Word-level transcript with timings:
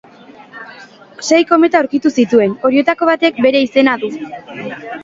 Sei 1.27 1.39
kometa 1.51 1.79
aurkitu 1.81 2.13
zituen; 2.25 2.59
horietako 2.71 3.13
batek 3.15 3.43
bere 3.49 3.63
izena 3.71 3.97
du. 4.07 4.15